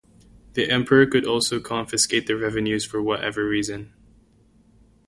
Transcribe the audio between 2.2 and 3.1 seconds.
the revenues for